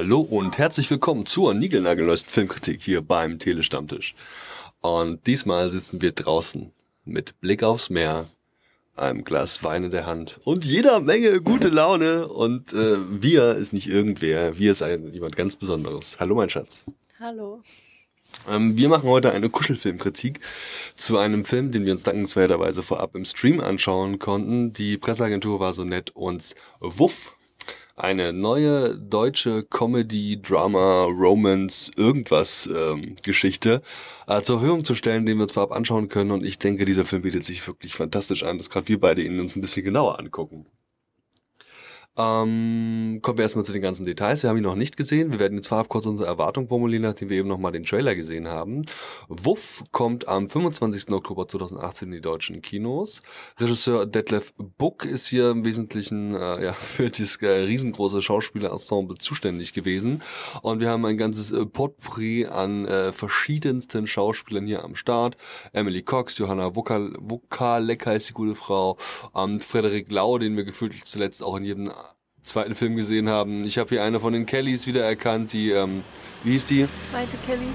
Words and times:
Hallo 0.00 0.20
und 0.20 0.58
herzlich 0.58 0.88
willkommen 0.92 1.26
zur 1.26 1.54
niegelnagelneuesten 1.54 2.30
Filmkritik 2.30 2.80
hier 2.82 3.02
beim 3.02 3.40
Telestammtisch. 3.40 4.14
Und 4.80 5.26
diesmal 5.26 5.70
sitzen 5.70 6.00
wir 6.00 6.12
draußen 6.12 6.70
mit 7.04 7.40
Blick 7.40 7.64
aufs 7.64 7.90
Meer, 7.90 8.28
einem 8.94 9.24
Glas 9.24 9.64
Wein 9.64 9.82
in 9.82 9.90
der 9.90 10.06
Hand 10.06 10.38
und 10.44 10.64
jeder 10.64 11.00
Menge 11.00 11.40
gute 11.40 11.68
Laune. 11.68 12.28
Und 12.28 12.72
äh, 12.74 12.96
wir 13.10 13.56
ist 13.56 13.72
nicht 13.72 13.88
irgendwer, 13.88 14.56
wir 14.56 14.70
ist 14.70 14.82
ein, 14.82 15.12
jemand 15.12 15.34
ganz 15.34 15.56
Besonderes. 15.56 16.20
Hallo 16.20 16.36
mein 16.36 16.48
Schatz. 16.48 16.84
Hallo. 17.18 17.64
Ähm, 18.48 18.76
wir 18.76 18.88
machen 18.88 19.08
heute 19.08 19.32
eine 19.32 19.50
Kuschelfilmkritik 19.50 20.38
zu 20.94 21.18
einem 21.18 21.44
Film, 21.44 21.72
den 21.72 21.84
wir 21.84 21.90
uns 21.90 22.04
dankenswerterweise 22.04 22.84
vorab 22.84 23.16
im 23.16 23.24
Stream 23.24 23.58
anschauen 23.58 24.20
konnten. 24.20 24.72
Die 24.72 24.96
Presseagentur 24.96 25.58
war 25.58 25.72
so 25.72 25.82
nett, 25.82 26.14
uns 26.14 26.54
Wuff 26.78 27.34
eine 27.98 28.32
neue 28.32 28.96
deutsche 28.96 29.64
Comedy, 29.64 30.40
Drama, 30.40 31.04
Romance, 31.04 31.90
irgendwas 31.96 32.68
ähm, 32.74 33.16
Geschichte 33.22 33.82
äh, 34.26 34.40
zur 34.40 34.58
Verfügung 34.60 34.84
zu 34.84 34.94
stellen, 34.94 35.26
den 35.26 35.38
wir 35.38 35.44
uns 35.44 35.52
vorab 35.52 35.72
anschauen 35.72 36.08
können. 36.08 36.30
Und 36.30 36.44
ich 36.44 36.58
denke, 36.58 36.84
dieser 36.84 37.04
Film 37.04 37.22
bietet 37.22 37.44
sich 37.44 37.66
wirklich 37.66 37.94
fantastisch 37.94 38.42
an, 38.44 38.58
dass 38.58 38.70
gerade 38.70 38.88
wir 38.88 39.00
beide 39.00 39.22
ihn 39.22 39.40
uns 39.40 39.56
ein 39.56 39.60
bisschen 39.60 39.84
genauer 39.84 40.18
angucken. 40.18 40.66
Ähm, 42.18 43.20
kommen 43.22 43.38
wir 43.38 43.44
erstmal 43.44 43.64
zu 43.64 43.72
den 43.72 43.80
ganzen 43.80 44.04
Details. 44.04 44.42
Wir 44.42 44.50
haben 44.50 44.56
ihn 44.56 44.64
noch 44.64 44.74
nicht 44.74 44.96
gesehen. 44.96 45.30
Wir 45.30 45.38
werden 45.38 45.54
jetzt 45.54 45.68
vorab 45.68 45.88
kurz 45.88 46.04
unsere 46.04 46.28
Erwartung 46.28 46.66
formulieren, 46.66 47.04
nachdem 47.04 47.30
wir 47.30 47.38
eben 47.38 47.48
nochmal 47.48 47.70
den 47.70 47.84
Trailer 47.84 48.16
gesehen 48.16 48.48
haben. 48.48 48.86
Wuff 49.28 49.84
kommt 49.92 50.26
am 50.26 50.50
25. 50.50 51.10
Oktober 51.12 51.46
2018 51.46 52.08
in 52.08 52.12
die 52.14 52.20
deutschen 52.20 52.60
Kinos. 52.60 53.22
Regisseur 53.58 54.04
Detlef 54.04 54.52
Buck 54.78 55.04
ist 55.04 55.28
hier 55.28 55.50
im 55.50 55.64
Wesentlichen 55.64 56.34
äh, 56.34 56.64
ja, 56.64 56.72
für 56.72 57.08
dieses 57.08 57.36
äh, 57.36 57.46
riesengroße 57.48 58.20
Schauspielerensemble 58.20 59.18
zuständig 59.18 59.72
gewesen. 59.72 60.22
Und 60.62 60.80
wir 60.80 60.90
haben 60.90 61.04
ein 61.04 61.18
ganzes 61.18 61.52
äh, 61.52 61.66
Potpourri 61.66 62.46
an 62.46 62.84
äh, 62.86 63.12
verschiedensten 63.12 64.08
Schauspielern 64.08 64.66
hier 64.66 64.82
am 64.82 64.96
Start. 64.96 65.36
Emily 65.72 66.02
Cox, 66.02 66.36
Johanna 66.38 66.74
Wukalek 66.74 68.06
heißt 68.06 68.30
die 68.30 68.34
gute 68.34 68.56
Frau, 68.56 68.96
ähm, 69.36 69.60
Frederik 69.60 70.10
Lau, 70.10 70.38
den 70.38 70.56
wir 70.56 70.64
gefühlt 70.64 70.94
zuletzt 71.06 71.44
auch 71.44 71.56
in 71.56 71.64
jedem 71.64 71.92
zweiten 72.48 72.74
Film 72.74 72.96
gesehen 72.96 73.28
haben. 73.28 73.64
Ich 73.64 73.78
habe 73.78 73.90
hier 73.90 74.02
eine 74.02 74.20
von 74.20 74.32
den 74.32 74.46
Kellys 74.46 74.86
wiedererkannt, 74.86 75.52
die, 75.52 75.70
ähm, 75.70 76.02
wie 76.44 76.52
hieß 76.52 76.66
die? 76.66 76.88
Maite 77.12 77.36
Kelly. 77.46 77.68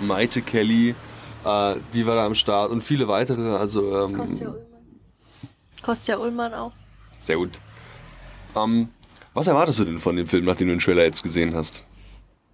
Maite 0.00 0.42
Kelly, 0.42 0.94
äh, 1.44 1.74
die 1.92 2.06
war 2.06 2.16
da 2.16 2.26
am 2.26 2.34
Start 2.34 2.70
und 2.70 2.82
viele 2.82 3.08
weitere. 3.08 3.56
Also, 3.56 4.04
ähm, 4.04 4.14
Kostja 4.14 4.48
Ullmann. 4.48 4.66
Kostja 5.82 6.18
Ullmann 6.18 6.54
auch. 6.54 6.72
Sehr 7.18 7.36
gut. 7.36 7.60
Ähm, 8.56 8.88
was 9.34 9.46
erwartest 9.46 9.78
du 9.78 9.84
denn 9.84 9.98
von 9.98 10.16
dem 10.16 10.26
Film, 10.26 10.44
nachdem 10.44 10.68
du 10.68 10.74
den 10.74 10.80
Trailer 10.80 11.04
jetzt 11.04 11.22
gesehen 11.22 11.54
hast? 11.54 11.84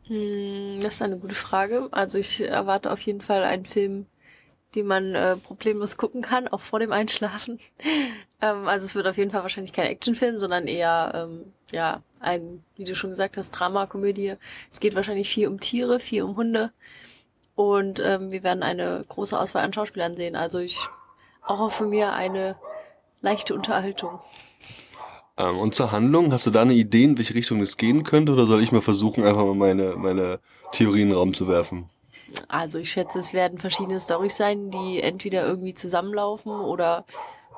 Hm, 0.06 0.80
das 0.82 0.94
ist 0.94 1.02
eine 1.02 1.16
gute 1.16 1.34
Frage. 1.34 1.88
Also 1.92 2.18
ich 2.18 2.42
erwarte 2.42 2.92
auf 2.92 3.00
jeden 3.00 3.20
Fall 3.20 3.42
einen 3.42 3.64
Film, 3.64 4.06
den 4.74 4.86
man 4.86 5.14
äh, 5.14 5.36
problemlos 5.36 5.96
gucken 5.96 6.22
kann, 6.22 6.48
auch 6.48 6.60
vor 6.60 6.80
dem 6.80 6.92
Einschlafen. 6.92 7.58
Ähm, 8.44 8.68
also 8.68 8.84
es 8.84 8.94
wird 8.94 9.06
auf 9.06 9.16
jeden 9.16 9.30
Fall 9.30 9.42
wahrscheinlich 9.42 9.72
kein 9.72 9.86
Actionfilm, 9.86 10.38
sondern 10.38 10.66
eher 10.66 11.12
ähm, 11.14 11.52
ja 11.72 12.02
ein, 12.20 12.62
wie 12.76 12.84
du 12.84 12.94
schon 12.94 13.10
gesagt 13.10 13.36
hast, 13.36 13.50
Dramakomödie. 13.50 14.34
Es 14.70 14.80
geht 14.80 14.94
wahrscheinlich 14.94 15.30
viel 15.30 15.48
um 15.48 15.60
Tiere, 15.60 15.98
viel 15.98 16.22
um 16.22 16.36
Hunde 16.36 16.70
und 17.54 18.00
ähm, 18.04 18.30
wir 18.30 18.42
werden 18.42 18.62
eine 18.62 19.04
große 19.08 19.38
Auswahl 19.38 19.64
an 19.64 19.72
Schauspielern 19.72 20.16
sehen. 20.16 20.36
Also 20.36 20.58
ich 20.58 20.78
auch 21.42 21.70
für 21.70 21.86
mir 21.86 22.12
eine 22.12 22.56
leichte 23.22 23.54
Unterhaltung. 23.54 24.20
Ähm, 25.38 25.58
und 25.58 25.74
zur 25.74 25.90
Handlung, 25.90 26.32
hast 26.32 26.46
du 26.46 26.50
da 26.50 26.62
eine 26.62 26.74
Idee, 26.74 27.04
in 27.04 27.18
welche 27.18 27.34
Richtung 27.34 27.62
es 27.62 27.76
gehen 27.76 28.04
könnte, 28.04 28.32
oder 28.32 28.46
soll 28.46 28.62
ich 28.62 28.72
mal 28.72 28.82
versuchen, 28.82 29.24
einfach 29.24 29.44
mal 29.44 29.54
meine, 29.54 29.94
meine 29.96 30.40
Theorien 30.72 31.04
in 31.04 31.08
den 31.10 31.18
Raum 31.18 31.34
zu 31.34 31.48
werfen? 31.48 31.88
Also 32.48 32.78
ich 32.78 32.90
schätze, 32.90 33.18
es 33.18 33.32
werden 33.32 33.58
verschiedene 33.58 34.00
Storys 34.00 34.36
sein, 34.36 34.70
die 34.70 35.00
entweder 35.00 35.46
irgendwie 35.46 35.74
zusammenlaufen 35.74 36.52
oder 36.52 37.04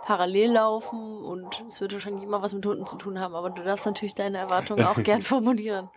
parallel 0.07 0.53
laufen 0.53 1.01
und 1.01 1.65
es 1.69 1.81
wird 1.81 1.93
wahrscheinlich 1.93 2.23
immer 2.23 2.41
was 2.41 2.55
mit 2.55 2.65
Hunden 2.65 2.87
zu 2.87 2.97
tun 2.97 3.19
haben, 3.19 3.35
aber 3.35 3.51
du 3.51 3.65
darfst 3.65 3.87
natürlich 3.87 4.15
deine 4.15 4.39
Erwartungen 4.39 4.87
auch 4.87 5.03
gern 5.03 5.21
formulieren. 5.33 5.89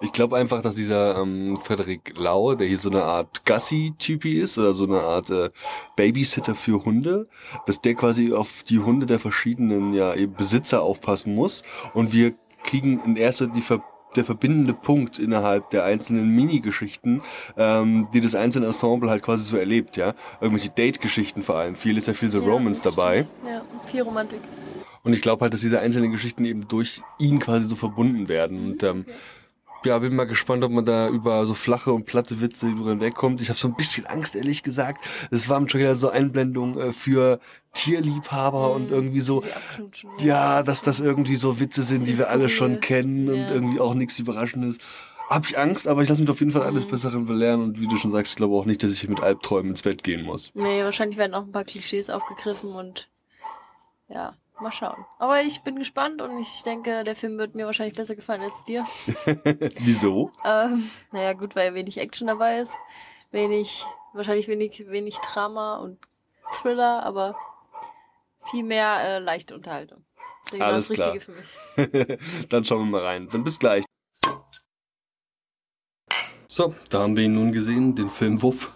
Ich 0.00 0.12
glaube 0.12 0.36
einfach, 0.36 0.62
dass 0.62 0.76
dieser 0.76 1.18
ähm, 1.18 1.58
Frederik 1.60 2.16
Lau, 2.16 2.54
der 2.54 2.68
hier 2.68 2.78
so 2.78 2.88
eine 2.88 3.02
Art 3.02 3.44
Gassi-Typi 3.44 4.38
ist 4.40 4.58
oder 4.58 4.72
so 4.72 4.84
eine 4.84 5.00
Art 5.00 5.30
äh, 5.30 5.50
Babysitter 5.96 6.54
für 6.54 6.84
Hunde, 6.84 7.28
dass 7.66 7.80
der 7.80 7.96
quasi 7.96 8.32
auf 8.32 8.62
die 8.62 8.78
Hunde 8.78 9.06
der 9.06 9.18
verschiedenen 9.18 9.92
ja, 9.92 10.14
Besitzer 10.28 10.82
aufpassen 10.82 11.34
muss 11.34 11.64
und 11.94 12.12
wir 12.12 12.34
kriegen 12.62 13.00
in 13.00 13.16
erster 13.16 13.48
die 13.48 13.60
Ver 13.60 13.82
der 14.16 14.24
verbindende 14.24 14.72
Punkt 14.72 15.18
innerhalb 15.18 15.70
der 15.70 15.84
einzelnen 15.84 16.28
Mini-Geschichten, 16.28 17.22
ähm, 17.56 18.08
die 18.12 18.20
das 18.20 18.34
einzelne 18.34 18.66
Ensemble 18.66 19.10
halt 19.10 19.22
quasi 19.22 19.44
so 19.44 19.56
erlebt, 19.56 19.96
ja. 19.96 20.14
Irgendwelche 20.40 20.70
Date-Geschichten 20.70 21.42
vor 21.42 21.58
allem. 21.58 21.76
Viel 21.76 21.96
ist 21.96 22.06
ja 22.06 22.14
viel 22.14 22.30
so 22.30 22.40
ja, 22.40 22.48
Romance 22.48 22.82
dabei. 22.82 23.26
Ja, 23.46 23.62
viel 23.86 24.02
Romantik. 24.02 24.40
Und 25.04 25.12
ich 25.12 25.22
glaube 25.22 25.42
halt, 25.42 25.54
dass 25.54 25.60
diese 25.60 25.80
einzelnen 25.80 26.12
Geschichten 26.12 26.44
eben 26.44 26.68
durch 26.68 27.02
ihn 27.18 27.38
quasi 27.38 27.68
so 27.68 27.76
verbunden 27.76 28.28
werden. 28.28 28.64
Und 28.64 28.82
ähm, 28.82 29.04
okay 29.06 29.14
ja, 29.84 29.98
bin 29.98 30.14
mal 30.14 30.26
gespannt, 30.26 30.64
ob 30.64 30.72
man 30.72 30.84
da 30.84 31.08
über 31.08 31.46
so 31.46 31.54
flache 31.54 31.92
und 31.92 32.04
platte 32.04 32.40
Witze 32.40 32.66
drüber 32.66 32.98
wegkommt. 33.00 33.40
Ich 33.40 33.48
habe 33.48 33.58
so 33.58 33.68
ein 33.68 33.74
bisschen 33.74 34.06
Angst, 34.06 34.34
ehrlich 34.34 34.62
gesagt. 34.62 35.04
Es 35.30 35.48
war 35.48 35.58
im 35.58 35.68
Trailer 35.68 35.96
so 35.96 36.08
Einblendung 36.10 36.78
äh, 36.78 36.92
für 36.92 37.40
Tierliebhaber 37.72 38.70
mm, 38.70 38.72
und 38.72 38.90
irgendwie 38.90 39.20
so, 39.20 39.44
ja, 40.18 40.62
dass 40.62 40.82
das 40.82 41.00
irgendwie 41.00 41.36
so 41.36 41.60
Witze 41.60 41.82
sind, 41.82 42.06
die 42.06 42.18
wir 42.18 42.30
alle 42.30 42.48
schon 42.48 42.80
kennen 42.80 43.28
und 43.28 43.50
irgendwie 43.50 43.80
auch 43.80 43.94
nichts 43.94 44.18
Überraschendes. 44.18 44.78
Hab 45.28 45.44
ich 45.44 45.58
Angst, 45.58 45.86
aber 45.86 46.02
ich 46.02 46.08
lasse 46.08 46.22
mich 46.22 46.30
auf 46.30 46.40
jeden 46.40 46.52
Fall 46.52 46.62
alles 46.62 46.86
mm. 46.86 46.90
Besseren 46.90 47.26
belehren 47.26 47.62
und 47.62 47.80
wie 47.80 47.86
du 47.86 47.96
schon 47.96 48.12
sagst, 48.12 48.32
ich 48.32 48.36
glaube 48.36 48.56
auch 48.56 48.64
nicht, 48.64 48.82
dass 48.82 48.92
ich 48.92 49.08
mit 49.08 49.20
Albträumen 49.20 49.70
ins 49.70 49.82
Bett 49.82 50.02
gehen 50.02 50.22
muss. 50.22 50.50
Nee, 50.54 50.82
wahrscheinlich 50.82 51.18
werden 51.18 51.34
auch 51.34 51.44
ein 51.44 51.52
paar 51.52 51.64
Klischees 51.64 52.10
aufgegriffen 52.10 52.72
und 52.72 53.08
ja, 54.08 54.34
Mal 54.60 54.72
schauen. 54.72 55.04
Aber 55.18 55.42
ich 55.42 55.62
bin 55.62 55.76
gespannt 55.76 56.20
und 56.20 56.38
ich 56.38 56.62
denke, 56.62 57.04
der 57.04 57.14
Film 57.14 57.38
wird 57.38 57.54
mir 57.54 57.66
wahrscheinlich 57.66 57.96
besser 57.96 58.16
gefallen 58.16 58.42
als 58.42 58.64
dir. 58.64 58.84
Wieso? 59.80 60.30
Ähm, 60.44 60.90
naja, 61.12 61.32
gut, 61.32 61.54
weil 61.54 61.74
wenig 61.74 61.98
Action 61.98 62.26
dabei 62.26 62.58
ist. 62.58 62.72
Wenig, 63.30 63.84
wahrscheinlich 64.14 64.48
wenig, 64.48 64.84
wenig 64.88 65.16
Drama 65.18 65.76
und 65.76 65.98
Thriller, 66.60 67.02
aber 67.04 67.36
viel 68.50 68.64
mehr 68.64 69.00
äh, 69.00 69.18
leichte 69.18 69.54
Unterhaltung. 69.54 70.04
Genau 70.50 70.64
Alles 70.64 70.88
das 70.88 70.96
klar. 70.96 71.12
Richtige 71.12 71.32
für 71.76 72.16
mich. 72.16 72.18
Dann 72.48 72.64
schauen 72.64 72.80
wir 72.80 72.98
mal 72.98 73.04
rein. 73.04 73.28
Dann 73.28 73.44
bis 73.44 73.58
gleich. 73.58 73.84
So, 76.46 76.74
da 76.90 77.00
haben 77.00 77.16
wir 77.16 77.24
ihn 77.24 77.34
nun 77.34 77.52
gesehen, 77.52 77.94
den 77.94 78.10
Film 78.10 78.42
Wuff. 78.42 78.72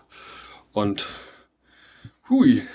Und 0.73 1.07
hui, 2.29 2.67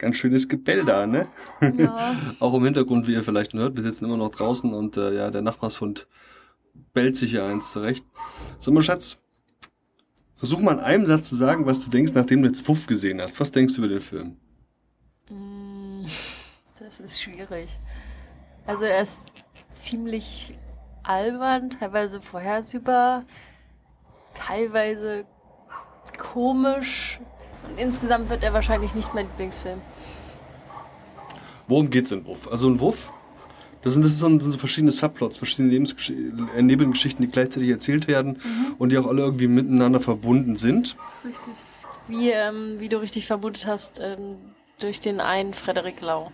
ganz 0.00 0.16
schönes 0.16 0.48
Gebell 0.48 0.84
da, 0.84 1.06
ne? 1.06 1.28
Ja. 1.60 2.16
auch 2.40 2.54
im 2.54 2.64
Hintergrund, 2.64 3.06
wie 3.06 3.12
ihr 3.12 3.22
vielleicht 3.22 3.52
hört, 3.52 3.76
wir 3.76 3.82
sitzen 3.82 4.06
immer 4.06 4.16
noch 4.16 4.30
draußen 4.30 4.72
und 4.72 4.96
äh, 4.96 5.14
ja, 5.14 5.30
der 5.30 5.42
Nachbarshund 5.42 6.08
bellt 6.92 7.16
sich 7.16 7.30
hier 7.30 7.44
eins 7.44 7.70
zurecht. 7.70 8.04
So, 8.58 8.72
mein 8.72 8.82
Schatz, 8.82 9.18
versuch 10.36 10.60
mal 10.60 10.72
in 10.72 10.80
einem 10.80 11.06
Satz 11.06 11.28
zu 11.28 11.36
sagen, 11.36 11.66
was 11.66 11.84
du 11.84 11.90
denkst, 11.90 12.12
nachdem 12.14 12.42
du 12.42 12.48
jetzt 12.48 12.64
Fuff 12.64 12.86
gesehen 12.86 13.20
hast. 13.20 13.38
Was 13.38 13.52
denkst 13.52 13.74
du 13.74 13.82
über 13.82 13.88
den 13.88 14.00
Film? 14.00 14.36
Mm, 15.28 16.06
das 16.78 16.98
ist 17.00 17.20
schwierig. 17.20 17.78
Also 18.66 18.84
er 18.84 19.02
ist 19.02 19.20
ziemlich 19.72 20.56
albern, 21.02 21.70
teilweise 21.70 22.22
vorhersehbar, 22.22 23.24
teilweise 24.34 25.26
komisch, 26.18 27.20
und 27.68 27.78
insgesamt 27.78 28.30
wird 28.30 28.44
er 28.44 28.52
wahrscheinlich 28.52 28.94
nicht 28.94 29.14
mein 29.14 29.26
Lieblingsfilm. 29.26 29.80
Worum 31.68 31.90
geht's 31.90 32.10
in 32.10 32.26
Wuff? 32.26 32.48
Also 32.50 32.68
in 32.68 32.80
Wuff, 32.80 33.12
das 33.82 33.94
sind, 33.94 34.04
das 34.04 34.18
sind 34.18 34.42
so 34.42 34.58
verschiedene 34.58 34.90
Subplots, 34.90 35.38
verschiedene 35.38 35.70
Lebensgesch 35.70 36.10
äh, 36.10 36.62
Nebengeschichten, 36.62 37.24
die 37.24 37.30
gleichzeitig 37.30 37.70
erzählt 37.70 38.08
werden 38.08 38.40
mhm. 38.42 38.74
und 38.78 38.92
die 38.92 38.98
auch 38.98 39.06
alle 39.06 39.22
irgendwie 39.22 39.46
miteinander 39.46 40.00
verbunden 40.00 40.56
sind. 40.56 40.96
Das 41.08 41.18
ist 41.18 41.24
richtig. 41.26 41.54
Wie, 42.08 42.30
ähm, 42.30 42.74
wie 42.78 42.88
du 42.88 43.00
richtig 43.00 43.26
vermutet 43.26 43.66
hast, 43.66 44.00
ähm, 44.02 44.36
durch 44.80 45.00
den 45.00 45.20
einen 45.20 45.54
Frederik 45.54 46.00
Lau. 46.00 46.32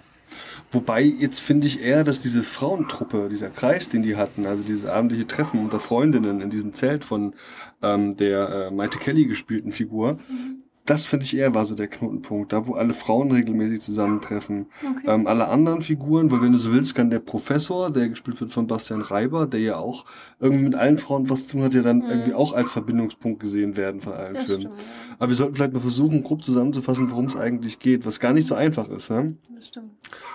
Wobei 0.73 1.03
jetzt 1.03 1.41
finde 1.41 1.69
ich 1.69 1.81
eher, 1.81 2.03
dass 2.03 2.21
diese 2.21 2.43
Frauentruppe, 2.43 3.29
dieser 3.29 3.51
Kreis, 3.51 3.89
den 3.89 4.03
die 4.03 4.17
hatten, 4.17 4.47
also 4.47 4.65
dieses 4.65 4.87
abendliche 4.87 5.27
Treffen 5.27 5.61
unter 5.61 5.79
Freundinnen 5.79 6.41
in 6.41 6.51
diesem 6.51 6.73
Zelt 6.73 7.05
von 7.05 7.35
ähm, 7.83 8.17
der 8.17 8.49
äh, 8.49 8.71
Maite 8.73 8.99
Kelly 8.99 9.27
gespielten 9.27 9.71
Figur, 9.71 10.15
mhm 10.29 10.63
das 10.87 11.05
finde 11.07 11.25
ich 11.25 11.37
eher 11.37 11.55
war 11.55 11.67
so 11.67 11.75
der 11.75 11.89
Knotenpunkt, 11.89 12.53
da 12.53 12.67
wo 12.67 12.75
alle 12.75 12.95
Frauen 12.95 13.31
regelmäßig 13.31 13.81
zusammentreffen. 13.81 14.67
Okay. 14.83 15.07
Ähm, 15.09 15.27
alle 15.27 15.49
anderen 15.49 15.83
Figuren, 15.83 16.31
weil 16.31 16.41
wenn 16.43 16.53
du 16.53 16.59
so 16.59 16.73
willst, 16.73 16.95
kann 16.95 17.11
der 17.11 17.19
Professor, 17.19 17.91
der 17.91 18.09
gespielt 18.09 18.41
wird 18.41 18.53
von 18.53 18.67
Bastian 18.67 19.01
Reiber, 19.03 19.47
der 19.47 19.61
ja 19.61 19.77
auch 19.77 20.05
irgendwie 20.41 20.65
mit 20.65 20.75
allen 20.75 20.99
Frauen 20.99 21.29
was 21.29 21.47
zu 21.47 21.53
tun 21.57 21.63
hat, 21.65 21.75
ja 21.75 21.83
dann 21.83 21.99
Mhm. 21.99 22.11
irgendwie 22.11 22.35
auch 22.35 22.53
als 22.53 22.73
Verbindungspunkt 22.73 23.41
gesehen 23.41 23.77
werden 23.77 24.01
von 24.01 24.13
allen 24.13 24.35
das 24.35 24.45
Filmen. 24.45 24.61
stimmt, 24.63 24.81
ja. 24.81 24.87
Aber 25.19 25.29
wir 25.31 25.37
sollten 25.37 25.55
vielleicht 25.57 25.73
mal 25.73 25.81
versuchen, 25.81 26.23
grob 26.23 26.43
zusammenzufassen, 26.45 27.11
worum 27.11 27.27
es 27.27 27.37
eigentlich 27.37 27.79
geht, 27.79 28.07
was 28.07 28.21
gar 28.21 28.33
nicht 28.33 28.47
so 28.47 28.55
einfach 28.55 28.89
ist. 28.89 29.11
Ne? 29.11 29.37
Das 29.55 29.67
stimmt. 29.69 29.91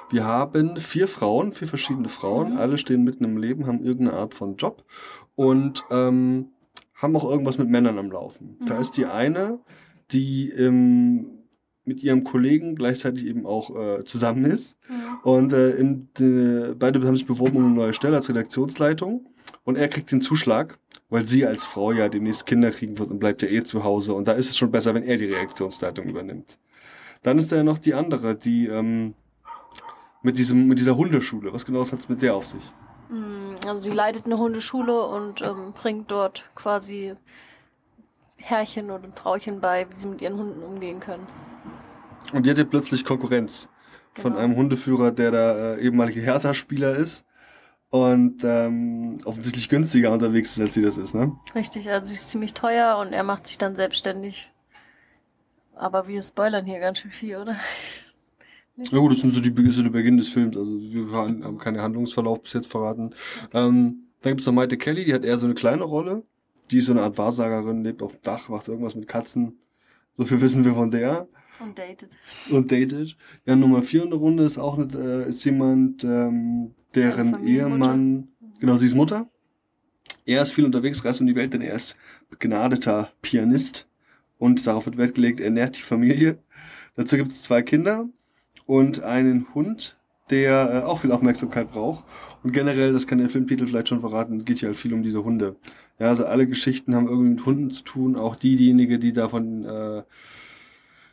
Wir 0.09 0.25
haben 0.25 0.75
vier 0.77 1.07
Frauen, 1.07 1.54
vier 1.54 1.68
verschiedene 1.68 2.09
Frauen, 2.09 2.54
Mhm. 2.54 2.57
alle 2.59 2.77
stehen 2.77 3.04
mitten 3.04 3.24
im 3.24 3.38
Leben, 3.38 3.68
haben 3.68 3.83
irgendeine 3.83 4.18
Art 4.19 4.33
von 4.33 4.57
Job 4.57 4.83
und 5.36 5.83
ähm, 5.89 6.50
haben 6.95 7.15
auch 7.15 7.27
irgendwas 7.30 7.57
mit 7.57 7.69
Männern 7.69 7.97
am 7.97 8.12
Laufen. 8.12 8.57
Da 8.68 8.75
Mhm. 8.75 8.81
ist 8.81 8.92
die 8.97 9.06
eine, 9.06 9.59
die 10.11 10.49
ähm, 10.49 11.41
mit 11.83 12.03
ihrem 12.03 12.23
Kollegen 12.23 12.75
gleichzeitig 12.75 13.25
eben 13.25 13.45
auch 13.45 13.75
äh, 13.75 14.05
zusammen 14.05 14.45
ist. 14.45 14.77
Ja. 14.89 15.19
Und 15.23 15.51
äh, 15.53 15.71
im, 15.71 16.09
äh, 16.19 16.73
beide 16.75 17.05
haben 17.05 17.15
sich 17.15 17.25
beworben 17.25 17.57
um 17.57 17.65
eine 17.65 17.73
neue 17.73 17.93
Stelle 17.93 18.17
als 18.17 18.29
Redaktionsleitung. 18.29 19.27
Und 19.63 19.77
er 19.77 19.87
kriegt 19.87 20.11
den 20.11 20.21
Zuschlag, 20.21 20.77
weil 21.09 21.27
sie 21.27 21.45
als 21.45 21.65
Frau 21.65 21.91
ja 21.91 22.07
demnächst 22.09 22.45
Kinder 22.45 22.71
kriegen 22.71 22.97
wird 22.99 23.09
und 23.09 23.19
bleibt 23.19 23.41
ja 23.41 23.49
eh 23.49 23.63
zu 23.63 23.83
Hause. 23.83 24.13
Und 24.13 24.27
da 24.27 24.33
ist 24.33 24.49
es 24.49 24.57
schon 24.57 24.71
besser, 24.71 24.93
wenn 24.93 25.03
er 25.03 25.17
die 25.17 25.25
Redaktionsleitung 25.25 26.05
übernimmt. 26.07 26.57
Dann 27.23 27.37
ist 27.37 27.51
da 27.51 27.57
ja 27.57 27.63
noch 27.63 27.77
die 27.77 27.93
andere, 27.93 28.35
die 28.35 28.67
ähm, 28.67 29.13
mit, 30.21 30.37
diesem, 30.37 30.67
mit 30.67 30.79
dieser 30.79 30.97
Hundeschule. 30.97 31.53
Was 31.53 31.65
genau 31.65 31.81
hat 31.83 31.99
es 31.99 32.09
mit 32.09 32.21
der 32.21 32.35
auf 32.35 32.45
sich? 32.45 32.63
Mm, 33.09 33.55
Also 33.67 33.81
die 33.81 33.95
leitet 33.95 34.25
eine 34.25 34.37
Hundeschule 34.37 35.03
und 35.05 35.41
ähm, 35.41 35.73
bringt 35.73 36.11
dort 36.11 36.49
quasi 36.55 37.15
Herrchen 38.41 38.91
oder 38.91 39.07
Frauchen 39.15 39.61
bei, 39.61 39.88
wie 39.89 39.95
sie 39.95 40.07
mit 40.07 40.21
ihren 40.21 40.38
Hunden 40.38 40.63
umgehen 40.63 40.99
können. 40.99 41.27
Und 42.33 42.45
die 42.45 42.49
hat 42.51 42.57
ja 42.57 42.63
plötzlich 42.63 43.03
Konkurrenz 43.05 43.69
von 44.15 44.33
Genau. 44.33 44.43
einem 44.43 44.55
Hundeführer, 44.55 45.11
der 45.11 45.31
da 45.31 45.75
äh, 45.75 45.81
ehemalige 45.81 46.21
Hertha-Spieler 46.21 46.95
ist 46.95 47.25
und 47.89 48.43
ähm, 48.43 49.17
offensichtlich 49.25 49.69
günstiger 49.69 50.11
unterwegs 50.11 50.51
ist, 50.51 50.61
als 50.61 50.73
sie 50.73 50.81
das 50.81 50.97
ist, 50.97 51.13
ne? 51.13 51.33
Richtig, 51.55 51.89
also 51.89 52.05
sie 52.05 52.15
ist 52.15 52.29
ziemlich 52.29 52.53
teuer 52.53 52.97
und 52.97 53.13
er 53.13 53.23
macht 53.23 53.47
sich 53.47 53.57
dann 53.57 53.75
selbstständig. 53.75 54.51
Aber 55.75 56.07
wir 56.07 56.21
spoilern 56.21 56.65
hier 56.65 56.79
ganz 56.79 56.99
schön 56.99 57.11
viel, 57.11 57.37
oder? 57.37 57.55
Nicht? 58.75 58.91
Ja 58.94 58.99
gut, 58.99 59.11
das 59.11 59.19
sind 59.21 59.33
so 59.33 59.39
die, 59.41 59.49
ist 59.67 59.75
so 59.75 59.83
der 59.83 59.89
Beginn 59.89 60.17
des 60.17 60.29
Films, 60.29 60.55
also 60.55 60.71
wir 60.71 61.11
haben 61.11 61.57
keinen 61.57 61.81
Handlungsverlauf 61.81 62.41
bis 62.41 62.53
jetzt 62.53 62.67
verraten. 62.67 63.13
Ähm, 63.53 64.07
dann 64.21 64.31
gibt 64.31 64.41
es 64.41 64.45
noch 64.47 64.53
Maite 64.53 64.77
Kelly, 64.77 65.05
die 65.05 65.13
hat 65.13 65.25
eher 65.25 65.39
so 65.39 65.45
eine 65.45 65.55
kleine 65.55 65.83
Rolle. 65.83 66.23
Die 66.71 66.77
ist 66.77 66.85
so 66.85 66.94
eine 66.94 67.01
Art 67.01 67.18
Wahrsagerin, 67.18 67.83
lebt 67.83 68.01
auf 68.01 68.13
dem 68.13 68.21
Dach, 68.21 68.50
macht 68.50 68.68
irgendwas 68.68 68.95
mit 68.95 69.07
Katzen. 69.07 69.59
So 70.18 70.25
viel 70.25 70.39
wissen 70.41 70.63
wir 70.63 70.73
von 70.73 70.89
der. 70.89 71.27
Und 71.59 71.77
datet. 71.77 72.18
Und 72.50 72.71
datet. 72.71 73.18
Ja, 73.45 73.56
Nummer 73.56 73.83
vier 73.83 74.03
in 74.03 74.09
der 74.09 74.19
Runde 74.19 74.44
ist 74.44 74.57
auch 74.57 74.77
nicht, 74.77 74.95
äh, 74.95 75.27
ist 75.27 75.44
jemand, 75.44 76.03
ähm, 76.03 76.73
deren. 76.95 77.45
Ehemann, 77.45 78.29
genau, 78.59 78.77
sie 78.77 78.88
ist 78.88 78.95
Mutter. 78.95 79.29
Er 80.25 80.41
ist 80.41 80.51
viel 80.51 80.65
unterwegs, 80.65 81.03
reist 81.03 81.21
um 81.21 81.27
die 81.27 81.35
Welt, 81.35 81.53
denn 81.53 81.62
er 81.62 81.75
ist 81.75 81.97
begnadeter 82.29 83.12
Pianist. 83.21 83.88
Und 84.38 84.65
darauf 84.65 84.85
wird 84.85 84.97
Wert 84.97 85.15
gelegt, 85.15 85.39
er 85.39 85.51
nährt 85.51 85.77
die 85.77 85.81
Familie. 85.81 86.39
Dazu 86.95 87.18
gibt 87.18 87.31
es 87.31 87.44
zwei 87.44 87.62
Kinder 87.62 88.07
und 88.65 89.03
einen 89.03 89.53
Hund, 89.53 89.97
der 90.29 90.83
äh, 90.83 90.85
auch 90.85 91.00
viel 91.00 91.12
Aufmerksamkeit 91.12 91.71
braucht. 91.71 92.06
Und 92.44 92.53
generell, 92.53 92.94
das 92.94 93.06
kann 93.06 93.19
der 93.19 93.29
Filmtitel 93.29 93.68
vielleicht 93.68 93.89
schon 93.89 94.00
verraten, 94.00 94.45
geht 94.45 94.59
hier 94.59 94.69
halt 94.69 94.77
viel 94.77 94.94
um 94.94 95.03
diese 95.03 95.23
Hunde. 95.23 95.57
Ja, 96.01 96.07
also 96.07 96.25
alle 96.25 96.48
Geschichten 96.48 96.95
haben 96.95 97.07
irgendwie 97.07 97.30
mit 97.30 97.45
Hunden 97.45 97.69
zu 97.69 97.83
tun. 97.83 98.15
Auch 98.15 98.36
diejenige, 98.36 98.98
die 98.98 99.13
davon, 99.13 99.65
äh, 99.65 100.01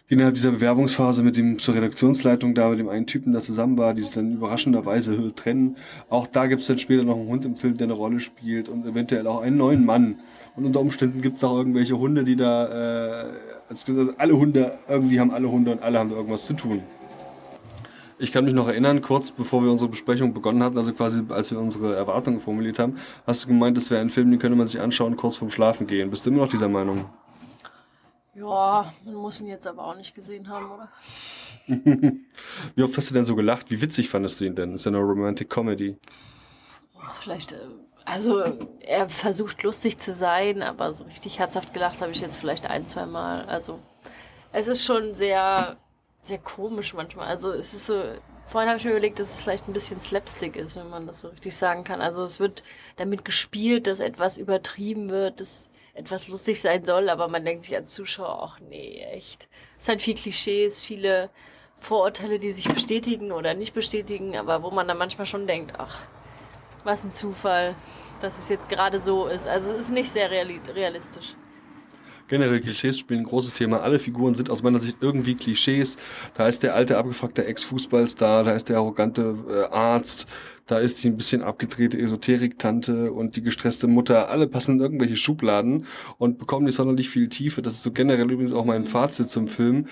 die 0.08 0.14
innerhalb 0.14 0.34
dieser 0.34 0.52
Bewerbungsphase 0.52 1.22
mit 1.22 1.36
dem 1.36 1.58
zur 1.58 1.74
Redaktionsleitung 1.74 2.54
da, 2.54 2.70
mit 2.70 2.78
dem 2.78 2.88
einen 2.88 3.06
Typen 3.06 3.34
da 3.34 3.42
zusammen 3.42 3.76
war, 3.76 3.92
die 3.92 4.00
sich 4.00 4.12
dann 4.12 4.32
überraschenderweise 4.32 5.34
trennen. 5.34 5.76
Auch 6.08 6.26
da 6.26 6.46
gibt 6.46 6.62
es 6.62 6.68
dann 6.68 6.78
später 6.78 7.04
noch 7.04 7.16
einen 7.16 7.28
Hund 7.28 7.44
im 7.44 7.56
Film, 7.56 7.76
der 7.76 7.84
eine 7.84 7.92
Rolle 7.92 8.18
spielt 8.18 8.70
und 8.70 8.86
eventuell 8.86 9.26
auch 9.26 9.42
einen 9.42 9.58
neuen 9.58 9.84
Mann. 9.84 10.20
Und 10.56 10.64
unter 10.64 10.80
Umständen 10.80 11.20
gibt 11.20 11.36
es 11.36 11.44
auch 11.44 11.58
irgendwelche 11.58 11.98
Hunde, 11.98 12.24
die 12.24 12.36
da, 12.36 13.26
äh, 13.26 13.32
also 13.68 14.14
alle 14.16 14.38
Hunde, 14.38 14.78
irgendwie 14.88 15.20
haben 15.20 15.32
alle 15.32 15.50
Hunde 15.50 15.72
und 15.72 15.82
alle 15.82 15.98
haben 15.98 16.08
da 16.08 16.16
irgendwas 16.16 16.46
zu 16.46 16.54
tun. 16.54 16.80
Ich 18.20 18.32
kann 18.32 18.44
mich 18.44 18.54
noch 18.54 18.66
erinnern, 18.66 19.00
kurz 19.00 19.30
bevor 19.30 19.62
wir 19.62 19.70
unsere 19.70 19.90
Besprechung 19.90 20.34
begonnen 20.34 20.62
hatten, 20.62 20.76
also 20.76 20.92
quasi 20.92 21.22
als 21.28 21.50
wir 21.52 21.60
unsere 21.60 21.94
Erwartungen 21.94 22.40
formuliert 22.40 22.78
haben, 22.80 22.98
hast 23.26 23.44
du 23.44 23.48
gemeint, 23.48 23.76
das 23.76 23.90
wäre 23.90 24.00
ein 24.00 24.10
Film, 24.10 24.30
den 24.30 24.40
könnte 24.40 24.56
man 24.56 24.66
sich 24.66 24.80
anschauen, 24.80 25.16
kurz 25.16 25.36
vorm 25.36 25.50
Schlafen 25.50 25.86
gehen. 25.86 26.10
Bist 26.10 26.26
du 26.26 26.30
immer 26.30 26.40
noch 26.40 26.48
dieser 26.48 26.68
Meinung? 26.68 26.96
Ja, 28.34 28.92
man 29.04 29.14
muss 29.14 29.40
ihn 29.40 29.46
jetzt 29.46 29.66
aber 29.66 29.84
auch 29.84 29.96
nicht 29.96 30.14
gesehen 30.14 30.48
haben, 30.48 30.70
oder? 30.70 30.88
Wie 32.74 32.82
oft 32.82 32.96
hast 32.96 33.10
du 33.10 33.14
denn 33.14 33.24
so 33.24 33.36
gelacht? 33.36 33.70
Wie 33.70 33.80
witzig 33.80 34.08
fandest 34.08 34.40
du 34.40 34.44
ihn 34.44 34.54
denn? 34.54 34.74
Ist 34.74 34.84
ja 34.84 34.90
eine 34.90 34.98
Romantic 34.98 35.50
Comedy. 35.50 35.96
Vielleicht, 37.20 37.52
äh, 37.52 37.60
also 38.04 38.42
er 38.80 39.08
versucht 39.08 39.62
lustig 39.62 39.98
zu 39.98 40.12
sein, 40.12 40.62
aber 40.62 40.94
so 40.94 41.04
richtig 41.04 41.38
herzhaft 41.38 41.74
gelacht 41.74 42.00
habe 42.00 42.12
ich 42.12 42.20
jetzt 42.20 42.38
vielleicht 42.38 42.68
ein, 42.68 42.86
zwei 42.86 43.06
Mal. 43.06 43.44
Also 43.44 43.80
es 44.52 44.66
ist 44.66 44.84
schon 44.84 45.14
sehr, 45.14 45.76
sehr 46.22 46.38
komisch 46.38 46.94
manchmal. 46.94 47.28
Also 47.28 47.50
es 47.50 47.72
ist 47.72 47.86
so, 47.86 48.02
vorhin 48.46 48.68
habe 48.68 48.78
ich 48.78 48.84
mir 48.84 48.92
überlegt, 48.92 49.18
dass 49.18 49.34
es 49.34 49.42
vielleicht 49.42 49.68
ein 49.68 49.72
bisschen 49.72 50.00
Slapstick 50.00 50.56
ist, 50.56 50.76
wenn 50.76 50.90
man 50.90 51.06
das 51.06 51.20
so 51.20 51.28
richtig 51.28 51.54
sagen 51.56 51.84
kann. 51.84 52.00
Also 52.00 52.22
es 52.22 52.40
wird 52.40 52.62
damit 52.96 53.24
gespielt, 53.24 53.86
dass 53.86 54.00
etwas 54.00 54.38
übertrieben 54.38 55.08
wird, 55.08 55.40
dass 55.40 55.70
etwas 55.94 56.28
lustig 56.28 56.60
sein 56.60 56.84
soll, 56.84 57.08
aber 57.08 57.28
man 57.28 57.44
denkt 57.44 57.64
sich 57.64 57.74
als 57.74 57.92
Zuschauer, 57.92 58.40
ach 58.42 58.60
nee, 58.60 59.02
echt. 59.12 59.48
Es 59.78 59.86
sind 59.86 60.00
viel 60.00 60.14
Klischees, 60.14 60.82
viele 60.82 61.30
Vorurteile, 61.80 62.38
die 62.38 62.52
sich 62.52 62.68
bestätigen 62.72 63.32
oder 63.32 63.54
nicht 63.54 63.74
bestätigen, 63.74 64.36
aber 64.36 64.62
wo 64.62 64.70
man 64.70 64.86
dann 64.86 64.98
manchmal 64.98 65.26
schon 65.26 65.46
denkt, 65.46 65.74
ach, 65.78 66.02
was 66.84 67.04
ein 67.04 67.12
Zufall, 67.12 67.74
dass 68.20 68.38
es 68.38 68.48
jetzt 68.48 68.68
gerade 68.68 69.00
so 69.00 69.26
ist. 69.26 69.46
Also 69.46 69.72
es 69.72 69.84
ist 69.84 69.90
nicht 69.90 70.10
sehr 70.10 70.30
reali 70.30 70.60
realistisch. 70.72 71.34
Generell 72.28 72.60
Klischees 72.60 72.98
spielen 72.98 73.20
ein 73.20 73.26
großes 73.26 73.54
Thema. 73.54 73.80
Alle 73.80 73.98
Figuren 73.98 74.34
sind 74.34 74.50
aus 74.50 74.62
meiner 74.62 74.78
Sicht 74.78 74.98
irgendwie 75.00 75.34
Klischees. 75.34 75.96
Da 76.34 76.46
ist 76.46 76.62
der 76.62 76.74
alte 76.74 76.98
abgefuckte 76.98 77.44
Ex-Fußballstar, 77.44 78.44
da 78.44 78.52
ist 78.52 78.68
der 78.68 78.76
arrogante 78.76 79.34
äh, 79.48 79.74
Arzt, 79.74 80.26
da 80.66 80.78
ist 80.78 81.02
die 81.02 81.08
ein 81.08 81.16
bisschen 81.16 81.42
abgedrehte 81.42 81.98
Esoterik-Tante 81.98 83.10
und 83.10 83.36
die 83.36 83.42
gestresste 83.42 83.86
Mutter. 83.86 84.28
Alle 84.28 84.46
passen 84.46 84.76
in 84.76 84.80
irgendwelche 84.80 85.16
Schubladen 85.16 85.86
und 86.18 86.38
bekommen 86.38 86.66
nicht 86.66 86.76
sonderlich 86.76 87.08
viel 87.08 87.30
Tiefe. 87.30 87.62
Das 87.62 87.72
ist 87.72 87.82
so 87.82 87.90
generell 87.90 88.30
übrigens 88.30 88.52
auch 88.52 88.66
mein 88.66 88.84
Fazit 88.84 89.30
zum 89.30 89.48
Film. 89.48 89.86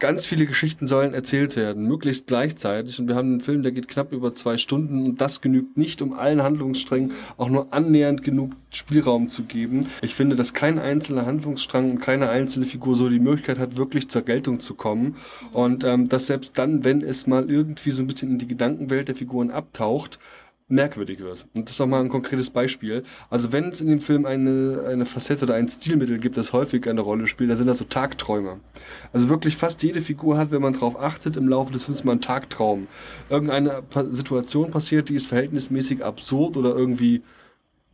Ganz 0.00 0.24
viele 0.24 0.46
Geschichten 0.46 0.86
sollen 0.86 1.12
erzählt 1.12 1.56
werden, 1.56 1.86
möglichst 1.86 2.26
gleichzeitig. 2.26 2.98
Und 2.98 3.06
wir 3.06 3.16
haben 3.16 3.32
einen 3.32 3.40
Film, 3.40 3.62
der 3.62 3.70
geht 3.70 3.86
knapp 3.86 4.12
über 4.12 4.34
zwei 4.34 4.56
Stunden 4.56 5.04
und 5.04 5.20
das 5.20 5.42
genügt 5.42 5.76
nicht, 5.76 6.00
um 6.00 6.14
allen 6.14 6.42
Handlungssträngen 6.42 7.12
auch 7.36 7.50
nur 7.50 7.72
annähernd 7.74 8.24
genug 8.24 8.52
Spielraum 8.70 9.28
zu 9.28 9.42
geben. 9.42 9.88
Ich 10.00 10.14
finde, 10.14 10.36
dass 10.36 10.54
kein 10.54 10.78
einzelner 10.78 11.26
Handlungsstrang 11.26 11.90
und 11.90 11.98
keine 12.00 12.30
einzelne 12.30 12.64
Figur 12.64 12.96
so 12.96 13.10
die 13.10 13.20
Möglichkeit 13.20 13.58
hat, 13.58 13.76
wirklich 13.76 14.08
zur 14.08 14.22
Geltung 14.22 14.58
zu 14.58 14.74
kommen. 14.74 15.16
Und 15.52 15.84
ähm, 15.84 16.08
dass 16.08 16.28
selbst 16.28 16.56
dann, 16.56 16.82
wenn 16.82 17.02
es 17.02 17.26
mal 17.26 17.50
irgendwie 17.50 17.90
so 17.90 18.02
ein 18.02 18.06
bisschen 18.06 18.30
in 18.30 18.38
die 18.38 18.48
Gedankenwelt 18.48 19.08
der 19.08 19.16
Figuren 19.16 19.50
abtaucht, 19.50 20.18
merkwürdig 20.70 21.20
wird. 21.20 21.46
Und 21.54 21.66
das 21.66 21.74
ist 21.74 21.80
auch 21.80 21.86
mal 21.86 22.00
ein 22.00 22.08
konkretes 22.08 22.50
Beispiel. 22.50 23.04
Also 23.28 23.52
wenn 23.52 23.68
es 23.68 23.80
in 23.80 23.88
dem 23.88 24.00
Film 24.00 24.26
eine, 24.26 24.84
eine 24.86 25.06
Facette 25.06 25.44
oder 25.44 25.54
ein 25.54 25.68
Stilmittel 25.68 26.18
gibt, 26.18 26.36
das 26.36 26.52
häufig 26.52 26.88
eine 26.88 27.00
Rolle 27.00 27.26
spielt, 27.26 27.50
dann 27.50 27.56
sind 27.56 27.66
das 27.66 27.78
so 27.78 27.84
Tagträume. 27.84 28.60
Also 29.12 29.28
wirklich 29.28 29.56
fast 29.56 29.82
jede 29.82 30.00
Figur 30.00 30.38
hat, 30.38 30.50
wenn 30.50 30.62
man 30.62 30.72
drauf 30.72 30.98
achtet, 30.98 31.36
im 31.36 31.48
Laufe 31.48 31.72
des 31.72 31.84
Films 31.84 32.04
mal 32.04 32.12
einen 32.12 32.20
Tagtraum. 32.20 32.86
Irgendeine 33.28 33.82
Situation 34.10 34.70
passiert, 34.70 35.08
die 35.08 35.14
ist 35.14 35.26
verhältnismäßig 35.26 36.04
absurd 36.04 36.56
oder 36.56 36.74
irgendwie 36.74 37.22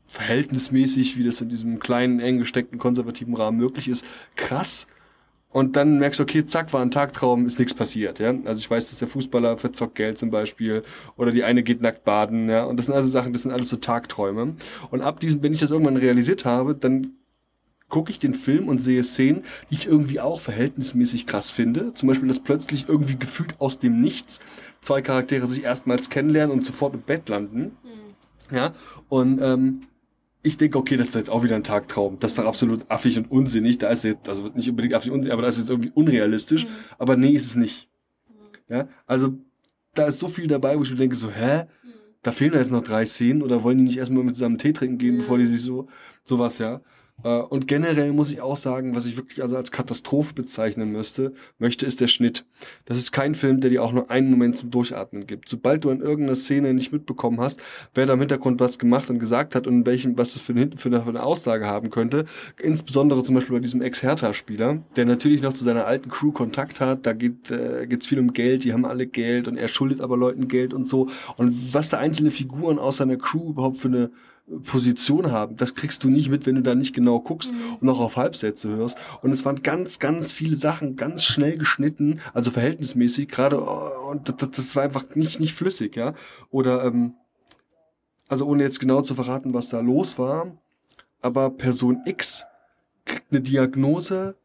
verhältnismäßig, 0.08 1.18
wie 1.18 1.24
das 1.24 1.40
in 1.40 1.48
diesem 1.48 1.78
kleinen, 1.78 2.20
eng 2.20 2.38
gesteckten, 2.38 2.78
konservativen 2.78 3.34
Rahmen 3.34 3.58
möglich 3.58 3.88
ist, 3.88 4.04
krass. 4.36 4.86
Und 5.56 5.74
dann 5.74 5.98
merkst 5.98 6.20
du, 6.20 6.24
okay, 6.24 6.44
zack, 6.44 6.74
war 6.74 6.82
ein 6.82 6.90
Tagtraum, 6.90 7.46
ist 7.46 7.58
nichts 7.58 7.72
passiert, 7.72 8.18
ja. 8.18 8.34
Also 8.44 8.58
ich 8.58 8.70
weiß, 8.70 8.90
dass 8.90 8.98
der 8.98 9.08
Fußballer 9.08 9.56
verzockt 9.56 9.94
Geld 9.94 10.18
zum 10.18 10.28
Beispiel 10.28 10.82
oder 11.16 11.32
die 11.32 11.44
eine 11.44 11.62
geht 11.62 11.80
nackt 11.80 12.04
baden, 12.04 12.50
ja. 12.50 12.64
Und 12.64 12.76
das 12.76 12.84
sind 12.84 12.94
also 12.94 13.08
Sachen, 13.08 13.32
das 13.32 13.40
sind 13.40 13.52
alles 13.52 13.70
so 13.70 13.78
Tagträume. 13.78 14.56
Und 14.90 15.00
ab 15.00 15.18
diesem, 15.18 15.42
wenn 15.42 15.54
ich 15.54 15.60
das 15.60 15.70
irgendwann 15.70 15.96
realisiert 15.96 16.44
habe, 16.44 16.74
dann 16.74 17.12
gucke 17.88 18.10
ich 18.10 18.18
den 18.18 18.34
Film 18.34 18.68
und 18.68 18.80
sehe 18.80 19.02
Szenen, 19.02 19.44
die 19.70 19.76
ich 19.76 19.86
irgendwie 19.86 20.20
auch 20.20 20.42
verhältnismäßig 20.42 21.26
krass 21.26 21.50
finde. 21.50 21.94
Zum 21.94 22.08
Beispiel, 22.08 22.28
dass 22.28 22.40
plötzlich 22.40 22.86
irgendwie 22.86 23.16
gefühlt 23.16 23.58
aus 23.58 23.78
dem 23.78 24.02
Nichts 24.02 24.40
zwei 24.82 25.00
Charaktere 25.00 25.46
sich 25.46 25.64
erstmals 25.64 26.10
kennenlernen 26.10 26.54
und 26.54 26.66
sofort 26.66 26.92
im 26.92 27.00
Bett 27.00 27.30
landen. 27.30 27.78
Ja, 28.52 28.74
und 29.08 29.40
ähm, 29.40 29.84
ich 30.46 30.56
denke, 30.56 30.78
okay, 30.78 30.96
das 30.96 31.08
ist 31.08 31.14
jetzt 31.16 31.30
auch 31.30 31.42
wieder 31.42 31.56
ein 31.56 31.64
Tagtraum. 31.64 32.18
Das 32.20 32.32
ist 32.32 32.38
doch 32.38 32.44
absolut 32.44 32.88
affig 32.88 33.18
und 33.18 33.30
unsinnig. 33.30 33.78
Da 33.78 33.88
ist 33.88 34.04
jetzt, 34.04 34.28
also 34.28 34.48
nicht 34.54 34.70
unbedingt 34.70 34.94
affig 34.94 35.10
und 35.10 35.18
unsinnig, 35.18 35.32
aber 35.32 35.42
das 35.42 35.56
ist 35.56 35.62
jetzt 35.62 35.70
irgendwie 35.70 35.90
unrealistisch. 35.92 36.64
Mhm. 36.64 36.70
Aber 36.98 37.16
nee, 37.16 37.30
ist 37.30 37.46
es 37.46 37.56
nicht. 37.56 37.88
Ja, 38.68 38.88
also 39.06 39.34
da 39.94 40.06
ist 40.06 40.18
so 40.18 40.28
viel 40.28 40.46
dabei, 40.46 40.78
wo 40.78 40.82
ich 40.82 40.90
mir 40.90 40.96
denke, 40.96 41.16
so, 41.16 41.30
hä? 41.30 41.64
Da 42.22 42.32
fehlen 42.32 42.52
da 42.52 42.58
jetzt 42.58 42.72
noch 42.72 42.82
drei 42.82 43.06
Szenen 43.06 43.42
oder 43.42 43.62
wollen 43.62 43.78
die 43.78 43.84
nicht 43.84 43.98
erstmal 43.98 44.24
mit 44.24 44.36
zusammen 44.36 44.58
Tee 44.58 44.72
trinken 44.72 44.98
gehen, 44.98 45.14
Mhm. 45.14 45.18
bevor 45.18 45.38
die 45.38 45.46
sich 45.46 45.62
so, 45.62 45.88
sowas, 46.24 46.58
ja. 46.58 46.80
Äh, 47.22 47.38
und 47.38 47.66
generell 47.68 48.12
muss 48.12 48.30
ich 48.30 48.40
auch 48.40 48.56
sagen, 48.56 48.94
was 48.94 49.06
ich 49.06 49.16
wirklich 49.16 49.42
also 49.42 49.56
als 49.56 49.72
Katastrophe 49.72 50.34
bezeichnen 50.34 50.92
müsste, 50.92 51.32
möchte, 51.58 51.86
ist 51.86 52.00
der 52.00 52.08
Schnitt. 52.08 52.44
Das 52.84 52.98
ist 52.98 53.12
kein 53.12 53.34
Film, 53.34 53.60
der 53.60 53.70
dir 53.70 53.82
auch 53.82 53.92
nur 53.92 54.10
einen 54.10 54.30
Moment 54.30 54.56
zum 54.56 54.70
Durchatmen 54.70 55.26
gibt. 55.26 55.48
Sobald 55.48 55.84
du 55.84 55.90
an 55.90 56.00
irgendeiner 56.00 56.36
Szene 56.36 56.74
nicht 56.74 56.92
mitbekommen 56.92 57.40
hast, 57.40 57.60
wer 57.94 58.06
da 58.06 58.14
im 58.14 58.20
Hintergrund 58.20 58.60
was 58.60 58.78
gemacht 58.78 59.10
und 59.10 59.18
gesagt 59.18 59.54
hat 59.54 59.66
und 59.66 59.86
welchen, 59.86 60.18
was 60.18 60.34
das 60.34 60.42
für 60.42 60.52
eine, 60.52 60.70
für 60.76 60.88
eine, 60.88 61.02
für 61.02 61.08
eine 61.08 61.22
Aussage 61.22 61.66
haben 61.66 61.90
könnte, 61.90 62.26
insbesondere 62.60 63.22
zum 63.22 63.34
Beispiel 63.34 63.56
bei 63.56 63.60
diesem 63.60 63.82
Ex-Hertha-Spieler, 63.82 64.82
der 64.96 65.04
natürlich 65.04 65.42
noch 65.42 65.54
zu 65.54 65.64
seiner 65.64 65.86
alten 65.86 66.10
Crew 66.10 66.32
Kontakt 66.32 66.80
hat, 66.80 67.06
da 67.06 67.12
geht 67.12 67.50
äh, 67.50 67.86
geht's 67.86 68.06
viel 68.06 68.18
um 68.18 68.32
Geld, 68.32 68.64
die 68.64 68.72
haben 68.72 68.84
alle 68.84 69.06
Geld 69.06 69.48
und 69.48 69.56
er 69.56 69.68
schuldet 69.68 70.00
aber 70.00 70.16
Leuten 70.16 70.48
Geld 70.48 70.74
und 70.74 70.88
so. 70.88 71.08
Und 71.36 71.74
was 71.74 71.88
da 71.88 71.98
einzelne 71.98 72.30
Figuren 72.30 72.78
aus 72.78 72.98
seiner 72.98 73.16
Crew 73.16 73.50
überhaupt 73.50 73.78
für 73.78 73.88
eine 73.88 74.10
Position 74.64 75.32
haben. 75.32 75.56
Das 75.56 75.74
kriegst 75.74 76.04
du 76.04 76.08
nicht 76.08 76.28
mit, 76.28 76.46
wenn 76.46 76.54
du 76.54 76.62
da 76.62 76.74
nicht 76.74 76.94
genau 76.94 77.20
guckst 77.20 77.52
mhm. 77.52 77.76
und 77.80 77.88
auch 77.88 77.98
auf 77.98 78.16
Halbsätze 78.16 78.68
hörst. 78.68 78.96
Und 79.22 79.32
es 79.32 79.44
waren 79.44 79.62
ganz, 79.62 79.98
ganz 79.98 80.32
viele 80.32 80.56
Sachen 80.56 80.96
ganz 80.96 81.24
schnell 81.24 81.58
geschnitten, 81.58 82.20
also 82.32 82.50
verhältnismäßig, 82.50 83.28
gerade, 83.28 83.60
und 83.60 84.28
das, 84.28 84.50
das 84.50 84.76
war 84.76 84.84
einfach 84.84 85.04
nicht, 85.14 85.40
nicht 85.40 85.54
flüssig, 85.54 85.96
ja. 85.96 86.14
Oder, 86.50 86.84
ähm, 86.84 87.14
also 88.28 88.46
ohne 88.46 88.62
jetzt 88.62 88.80
genau 88.80 89.02
zu 89.02 89.14
verraten, 89.14 89.52
was 89.52 89.68
da 89.68 89.80
los 89.80 90.18
war, 90.18 90.56
aber 91.20 91.50
Person 91.50 92.02
X 92.06 92.44
kriegt 93.04 93.32
eine 93.32 93.40
Diagnose, 93.40 94.36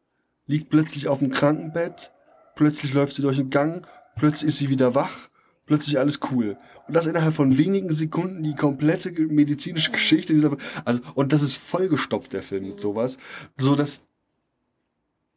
liegt 0.48 0.70
plötzlich 0.70 1.08
auf 1.08 1.20
dem 1.20 1.32
Krankenbett, 1.32 2.12
plötzlich 2.56 2.94
läuft 2.94 3.16
sie 3.16 3.22
durch 3.22 3.38
den 3.38 3.50
Gang, 3.52 3.88
plötzlich 4.16 4.50
ist 4.50 4.58
sie 4.58 4.70
wieder 4.70 4.96
wach 4.96 5.31
plötzlich 5.66 6.00
alles 6.00 6.20
cool. 6.32 6.58
Und 6.88 6.96
das 6.96 7.08
innerhalb 7.08 7.34
von 7.34 7.58
wenigen 7.58 7.92
Sekunden 7.92 8.44
die 8.44 8.56
komplette 8.56 9.12
medizinische 9.12 9.92
Geschichte 9.92 10.34
dieser, 10.34 10.58
also, 10.86 11.02
und 11.16 11.32
das 11.32 11.44
ist 11.44 11.58
vollgestopft, 11.58 12.34
der 12.34 12.44
Film 12.44 12.68
mit 12.68 12.80
sowas, 12.80 13.18
so 13.58 13.76
dass 13.76 14.08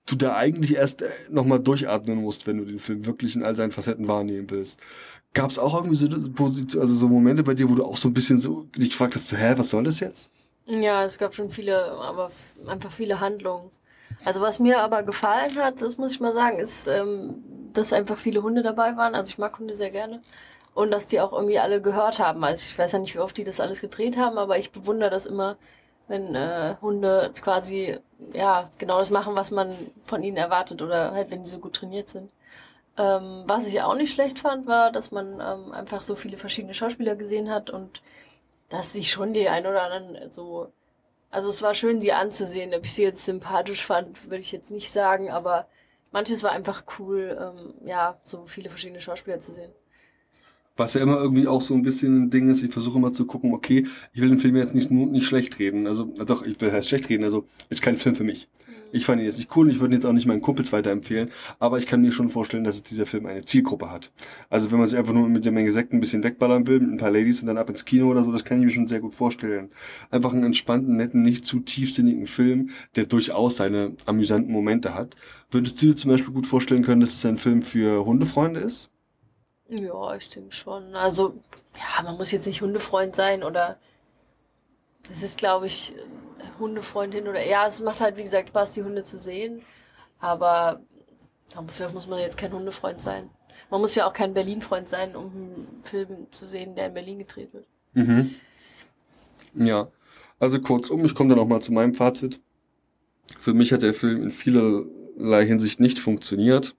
du 0.07 0.17
da 0.17 0.37
eigentlich 0.37 0.75
erst 0.75 1.03
äh, 1.03 1.11
nochmal 1.31 1.61
durchatmen 1.61 2.19
musst, 2.19 2.47
wenn 2.47 2.59
du 2.59 2.65
den 2.65 2.79
Film 2.79 3.07
wirklich 3.07 3.37
in 3.37 3.43
all 3.43 3.57
seinen 3.57 3.73
Facetten 3.73 4.09
wahrnehmen 4.09 4.51
willst. 4.51 4.79
Gab 5.33 5.51
es 5.51 5.59
auch 5.59 5.75
irgendwie 5.75 5.97
so, 5.97 6.07
also 6.81 6.95
so 6.95 7.09
Momente 7.09 7.43
bei 7.43 7.55
dir, 7.55 7.69
wo 7.69 7.75
du 7.75 7.85
auch 7.85 7.97
so 7.97 8.09
ein 8.09 8.15
bisschen 8.15 8.39
so 8.39 8.69
dich 8.77 8.91
gefragt 8.91 9.15
hast, 9.15 9.33
hä, 9.33 9.55
was 9.57 9.71
soll 9.71 9.85
das 9.85 10.01
jetzt? 10.01 10.31
Ja, 10.67 11.05
es 11.05 11.19
gab 11.19 11.35
schon 11.35 11.51
viele, 11.51 11.93
aber 11.93 12.31
einfach 12.67 12.93
viele 12.93 13.21
Handlungen. 13.21 13.71
Also 14.25 14.41
was 14.41 14.59
mir 14.59 14.81
aber 14.81 15.03
gefallen 15.03 15.57
hat, 15.57 15.83
das 15.83 15.99
muss 15.99 16.13
ich 16.13 16.21
mal 16.21 16.33
sagen, 16.33 16.59
ist, 16.59 16.87
ähm, 16.87 17.35
dass 17.79 17.93
einfach 17.93 18.19
viele 18.19 18.43
Hunde 18.43 18.63
dabei 18.63 18.97
waren. 18.97 19.15
Also 19.15 19.31
ich 19.31 19.39
mag 19.39 19.59
Hunde 19.59 19.77
sehr 19.77 19.91
gerne. 19.91 20.21
Und 20.75 20.91
dass 20.91 21.07
die 21.07 21.21
auch 21.21 21.33
irgendwie 21.33 21.59
alle 21.59 21.81
gehört 21.81 22.19
haben. 22.19 22.43
Also 22.45 22.63
ich 22.63 22.79
weiß 22.79 22.93
ja 22.93 22.99
nicht, 22.99 23.15
wie 23.15 23.21
oft 23.21 23.37
die 23.37 23.45
das 23.45 23.61
alles 23.61 23.81
gedreht 23.81 24.17
haben, 24.17 24.39
aber 24.39 24.59
ich 24.59 24.73
bewundere 24.73 25.11
das 25.11 25.27
immer, 25.27 25.57
wenn 26.09 26.35
äh, 26.35 26.77
Hunde 26.83 27.31
quasi 27.41 27.99
ja 28.33 28.69
genau 28.79 28.99
das 28.99 29.11
machen, 29.11 29.37
was 29.37 29.51
man 29.51 29.77
von 30.05 30.23
ihnen 30.23 30.37
erwartet 30.37 30.83
oder 30.83 31.13
halt, 31.13 31.31
wenn 31.31 31.43
die 31.43 31.49
so 31.49 31.59
gut 31.61 31.75
trainiert 31.75 32.09
sind. 32.09 32.31
Ähm, 32.99 33.45
was 33.47 33.67
ich 33.67 33.83
auch 33.83 33.95
nicht 33.95 34.13
schlecht 34.13 34.41
fand, 34.41 34.67
war, 34.67 34.93
dass 34.93 35.11
man 35.13 35.41
ähm, 35.41 35.73
einfach 35.73 36.03
so 36.03 36.17
viele 36.17 36.39
verschiedene 36.39 36.75
Schauspieler 36.75 37.17
gesehen 37.17 37.51
hat 37.51 37.71
und 37.71 38.03
dass 38.69 38.93
sich 38.93 39.11
schon 39.11 39.33
die 39.33 39.49
ein 39.49 39.67
oder 39.67 39.83
anderen 39.83 40.31
so 40.31 40.73
also 41.35 41.49
es 41.49 41.63
war 41.63 41.75
schön, 41.75 42.01
sie 42.01 42.13
anzusehen. 42.13 42.73
Ob 42.75 42.85
ich 42.85 42.95
sie 42.95 43.03
jetzt 43.03 43.25
sympathisch 43.25 43.85
fand, 43.85 44.25
würde 44.31 44.39
ich 44.39 44.53
jetzt 44.53 44.71
nicht 44.71 44.93
sagen, 44.93 45.31
aber 45.33 45.67
manches 46.15 46.43
war 46.45 46.53
einfach 46.53 46.85
cool, 46.99 47.37
ähm, 47.39 47.75
ja, 47.87 48.19
so 48.25 48.47
viele 48.47 48.71
verschiedene 48.71 49.01
Schauspieler 49.01 49.41
zu 49.41 49.53
sehen. 49.53 49.73
Was 50.77 50.95
ja 50.95 51.03
immer 51.03 51.19
irgendwie 51.19 51.47
auch 51.47 51.63
so 51.63 51.75
ein 51.75 51.83
bisschen 51.83 52.25
ein 52.25 52.31
Ding 52.31 52.49
ist, 52.49 52.63
ich 52.63 52.73
versuche 52.73 52.99
immer 52.99 53.13
zu 53.13 53.27
gucken, 53.27 53.53
okay, 53.53 53.87
ich 54.13 54.21
will 54.21 54.29
den 54.29 54.41
Film 54.41 54.57
jetzt 54.57 54.75
nicht, 54.75 54.91
nicht 54.91 55.27
schlecht 55.27 55.59
reden. 55.59 55.87
Also, 55.87 56.05
doch, 56.05 56.45
ich 56.45 56.61
will 56.61 56.73
heißt 56.73 56.89
schlecht 56.89 57.09
reden, 57.09 57.25
also 57.25 57.47
ist 57.69 57.83
kein 57.83 57.97
Film 57.97 58.17
für 58.17 58.25
mich. 58.25 58.49
Ich 58.95 59.07
fand 59.07 59.21
ihn 59.21 59.25
jetzt 59.25 59.39
nicht 59.39 59.57
cool 59.57 59.67
und 59.67 59.73
ich 59.73 59.81
würde 59.81 59.93
ihn 59.93 59.99
jetzt 59.99 60.07
auch 60.07 60.13
nicht 60.13 60.27
meinen 60.27 60.41
Kumpels 60.41 60.73
weiterempfehlen, 60.73 61.31
aber 61.59 61.79
ich 61.79 61.89
kann 61.89 62.01
mir 62.01 62.13
schon 62.13 62.29
vorstellen, 62.29 62.63
dass 62.63 62.81
dieser 62.81 63.07
Film 63.07 63.27
eine 63.27 63.45
Zielgruppe 63.45 63.91
hat. 63.91 64.13
Also 64.51 64.71
wenn 64.71 64.79
man 64.79 64.89
sich 64.89 64.97
einfach 64.97 65.13
nur 65.13 65.29
mit 65.29 65.45
der 65.45 65.51
Menge 65.51 65.73
Sekten 65.73 65.97
ein 65.97 66.01
bisschen 66.01 66.23
wegballern 66.23 66.69
will, 66.69 66.79
mit 66.79 66.93
ein 66.93 66.97
paar 66.97 67.11
Ladies 67.11 67.41
und 67.41 67.49
dann 67.49 67.59
ab 67.59 67.69
ins 67.69 67.85
Kino 67.85 68.09
oder 68.09 68.23
so, 68.23 68.31
das 68.31 68.45
kann 68.45 68.61
ich 68.61 68.67
mir 68.67 68.71
schon 68.71 68.87
sehr 68.87 69.01
gut 69.01 69.13
vorstellen. 69.13 69.71
Einfach 70.13 70.33
einen 70.33 70.45
entspannten, 70.45 70.95
netten, 70.95 71.23
nicht 71.23 71.45
zu 71.45 71.59
tiefsinnigen 71.59 72.27
Film, 72.27 72.71
der 72.95 73.07
durchaus 73.07 73.57
seine 73.57 73.97
amüsanten 74.07 74.53
Momente 74.53 74.95
hat. 74.95 75.17
Würdest 75.51 75.83
du 75.83 75.87
dir 75.87 75.97
zum 75.97 76.13
Beispiel 76.13 76.33
gut 76.33 76.47
vorstellen 76.47 76.85
können, 76.85 77.01
dass 77.01 77.15
es 77.15 77.27
ein 77.27 77.37
Film 77.37 77.63
für 77.63 78.05
Hundefreunde 78.05 78.61
ist? 78.61 78.91
Ja, 79.77 80.15
ich 80.15 80.29
denke 80.29 80.53
schon. 80.53 80.95
Also, 80.95 81.35
ja, 81.77 82.03
man 82.03 82.17
muss 82.17 82.31
jetzt 82.31 82.47
nicht 82.47 82.63
Hundefreund 82.63 83.17
sein 83.17 83.43
oder 83.43 83.79
es 85.13 85.23
ist, 85.23 85.39
glaube 85.39 85.67
ich, 85.67 85.95
Hundefreundin 86.59 87.29
oder 87.29 87.45
ja, 87.45 87.67
es 87.67 87.81
macht 87.81 88.01
halt 88.01 88.17
wie 88.17 88.23
gesagt 88.23 88.51
Spaß, 88.51 88.75
die 88.75 88.83
Hunde 88.83 89.03
zu 89.03 89.19
sehen. 89.19 89.63
Aber 90.21 90.81
dafür 91.53 91.91
muss 91.91 92.07
man 92.07 92.21
jetzt 92.21 92.37
kein 92.37 92.53
Hundefreund 92.53 93.01
sein. 93.01 93.31
Man 93.71 93.81
muss 93.81 93.95
ja 93.95 94.07
auch 94.07 94.13
kein 94.13 94.35
Berlin-Freund 94.35 94.89
sein, 94.89 95.17
um 95.17 95.27
einen 95.27 95.81
Film 95.83 96.27
zu 96.31 96.47
sehen, 96.47 96.75
der 96.75 96.87
in 96.87 96.95
Berlin 96.95 97.19
gedreht 97.19 97.53
wird. 97.53 97.67
Mhm. 97.95 98.35
Ja, 99.55 99.89
also 100.39 100.61
kurzum, 100.61 101.05
ich 101.05 101.15
komme 101.15 101.31
dann 101.31 101.39
auch 101.39 101.47
mal 101.47 101.61
zu 101.61 101.73
meinem 101.73 101.95
Fazit. 101.95 102.41
Für 103.39 103.55
mich 103.55 103.73
hat 103.73 103.83
der 103.83 103.95
Film 103.95 104.23
in 104.23 104.31
vielerlei 104.31 105.47
Hinsicht 105.47 105.81
nicht 105.81 105.99
funktioniert. 105.99 106.75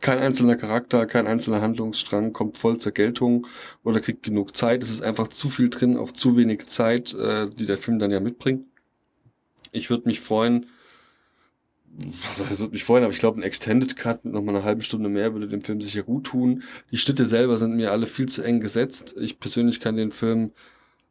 Kein 0.00 0.18
einzelner 0.18 0.56
Charakter, 0.56 1.06
kein 1.06 1.26
einzelner 1.26 1.60
Handlungsstrang 1.60 2.32
kommt 2.32 2.58
voll 2.58 2.78
zur 2.78 2.92
Geltung 2.92 3.46
oder 3.82 4.00
kriegt 4.00 4.22
genug 4.22 4.56
Zeit. 4.56 4.82
Es 4.82 4.90
ist 4.90 5.02
einfach 5.02 5.28
zu 5.28 5.48
viel 5.48 5.70
drin 5.70 5.96
auf 5.96 6.12
zu 6.12 6.36
wenig 6.36 6.66
Zeit, 6.66 7.14
äh, 7.14 7.48
die 7.48 7.66
der 7.66 7.78
Film 7.78 7.98
dann 7.98 8.10
ja 8.10 8.20
mitbringt. 8.20 8.66
Ich 9.72 9.90
würde 9.90 10.06
mich 10.06 10.20
freuen, 10.20 10.66
also 12.28 12.44
es 12.44 12.58
würde 12.58 12.72
mich 12.72 12.84
freuen, 12.84 13.04
aber 13.04 13.12
ich 13.12 13.18
glaube, 13.18 13.38
ein 13.38 13.42
Extended 13.42 13.96
Cut 13.96 14.24
mit 14.24 14.34
nochmal 14.34 14.56
einer 14.56 14.64
halben 14.64 14.82
Stunde 14.82 15.08
mehr 15.08 15.32
würde 15.32 15.48
dem 15.48 15.62
Film 15.62 15.80
sicher 15.80 16.02
gut 16.02 16.24
tun. 16.24 16.62
Die 16.90 16.98
Schnitte 16.98 17.26
selber 17.26 17.58
sind 17.58 17.76
mir 17.76 17.92
alle 17.92 18.06
viel 18.06 18.28
zu 18.28 18.42
eng 18.42 18.60
gesetzt. 18.60 19.14
Ich 19.18 19.38
persönlich 19.38 19.80
kann 19.80 19.96
den 19.96 20.10
Film 20.10 20.52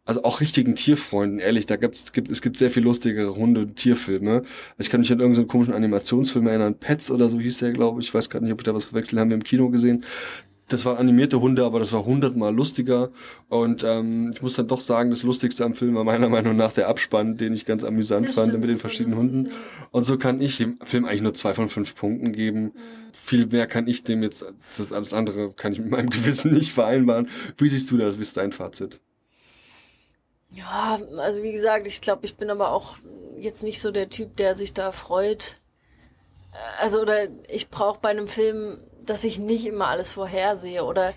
also 0.05 0.23
auch 0.23 0.41
richtigen 0.41 0.75
Tierfreunden, 0.75 1.39
ehrlich, 1.39 1.65
da 1.65 1.77
gibt's, 1.77 2.11
gibt, 2.11 2.29
es 2.29 2.41
gibt 2.41 2.57
sehr 2.57 2.71
viel 2.71 2.83
lustigere 2.83 3.35
Hunde- 3.35 3.61
und 3.61 3.75
Tierfilme. 3.77 4.41
Also 4.41 4.47
ich 4.79 4.89
kann 4.89 4.99
mich 4.99 5.11
an 5.11 5.19
irgendeinen 5.19 5.47
komischen 5.47 5.73
Animationsfilm 5.73 6.47
erinnern, 6.47 6.75
Pets 6.75 7.09
oder 7.09 7.29
so 7.29 7.39
hieß 7.39 7.59
der, 7.59 7.71
glaube 7.71 8.01
ich. 8.01 8.07
Ich 8.07 8.13
weiß 8.13 8.29
gar 8.29 8.41
nicht, 8.41 8.51
ob 8.51 8.59
ich 8.59 8.65
da 8.65 8.75
was 8.75 8.85
verwechselt 8.85 9.19
haben 9.19 9.29
wir 9.29 9.35
im 9.35 9.43
Kino 9.43 9.69
gesehen. 9.69 10.03
Das 10.67 10.85
waren 10.85 10.97
animierte 10.97 11.39
Hunde, 11.39 11.63
aber 11.65 11.79
das 11.79 11.91
war 11.93 12.05
hundertmal 12.05 12.53
lustiger. 12.53 13.11
Und 13.47 13.83
ähm, 13.85 14.31
ich 14.33 14.41
muss 14.41 14.55
dann 14.55 14.67
doch 14.67 14.79
sagen, 14.79 15.09
das 15.09 15.23
Lustigste 15.23 15.63
am 15.63 15.73
Film 15.73 15.95
war 15.95 16.03
meiner 16.03 16.29
Meinung 16.29 16.55
nach 16.55 16.73
der 16.73 16.87
Abspann, 16.87 17.37
den 17.37 17.53
ich 17.53 17.65
ganz 17.65 17.83
amüsant 17.83 18.27
das 18.27 18.35
fand 18.35 18.47
stimmt, 18.47 18.61
mit 18.61 18.69
den 18.71 18.79
verschiedenen 18.79 19.17
Hunden. 19.17 19.51
Und 19.91 20.05
so 20.05 20.17
kann 20.17 20.41
ich 20.41 20.57
dem 20.57 20.77
Film 20.83 21.05
eigentlich 21.05 21.21
nur 21.21 21.33
zwei 21.33 21.53
von 21.53 21.69
fünf 21.69 21.95
Punkten 21.95 22.31
geben. 22.31 22.63
Mhm. 22.63 22.71
Viel 23.13 23.45
mehr 23.47 23.67
kann 23.67 23.87
ich 23.87 24.03
dem 24.03 24.23
jetzt, 24.23 24.45
das 24.77 24.91
alles 24.91 25.13
andere 25.13 25.53
kann 25.53 25.73
ich 25.73 25.79
mit 25.79 25.91
meinem 25.91 26.09
Gewissen 26.09 26.51
nicht 26.51 26.73
vereinbaren. 26.73 27.27
Wie 27.57 27.69
siehst 27.69 27.91
du 27.91 27.97
das? 27.97 28.17
Wie 28.17 28.23
ist 28.23 28.35
dein 28.35 28.51
Fazit? 28.51 28.99
Ja, 30.53 30.99
also 31.17 31.41
wie 31.41 31.51
gesagt, 31.51 31.87
ich 31.87 32.01
glaube, 32.01 32.25
ich 32.25 32.37
bin 32.37 32.49
aber 32.49 32.71
auch 32.71 32.97
jetzt 33.37 33.63
nicht 33.63 33.81
so 33.81 33.91
der 33.91 34.09
Typ, 34.09 34.35
der 34.37 34.55
sich 34.55 34.73
da 34.73 34.91
freut. 34.91 35.57
Also, 36.79 37.01
oder 37.01 37.27
ich 37.47 37.69
brauche 37.69 37.99
bei 37.99 38.09
einem 38.09 38.27
Film, 38.27 38.79
dass 39.03 39.23
ich 39.23 39.39
nicht 39.39 39.65
immer 39.65 39.87
alles 39.87 40.11
vorhersehe 40.11 40.83
oder 40.83 41.13